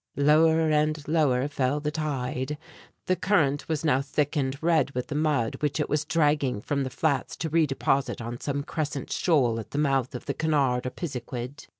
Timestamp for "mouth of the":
9.77-10.33